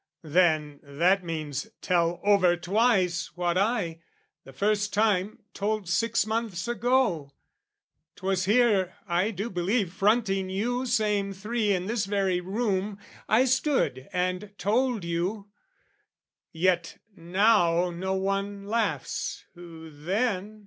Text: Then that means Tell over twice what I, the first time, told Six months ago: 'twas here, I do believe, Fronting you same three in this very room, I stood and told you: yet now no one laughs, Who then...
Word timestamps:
Then 0.23 0.79
that 0.81 1.23
means 1.23 1.67
Tell 1.79 2.19
over 2.23 2.57
twice 2.57 3.37
what 3.37 3.55
I, 3.55 3.99
the 4.45 4.51
first 4.51 4.95
time, 4.95 5.43
told 5.53 5.87
Six 5.87 6.25
months 6.25 6.67
ago: 6.67 7.35
'twas 8.15 8.45
here, 8.45 8.95
I 9.07 9.29
do 9.29 9.47
believe, 9.47 9.93
Fronting 9.93 10.49
you 10.49 10.87
same 10.87 11.33
three 11.33 11.71
in 11.71 11.85
this 11.85 12.05
very 12.07 12.39
room, 12.41 12.97
I 13.29 13.45
stood 13.45 14.09
and 14.11 14.51
told 14.57 15.03
you: 15.05 15.51
yet 16.51 16.97
now 17.15 17.91
no 17.91 18.15
one 18.15 18.63
laughs, 18.65 19.45
Who 19.53 19.91
then... 19.91 20.59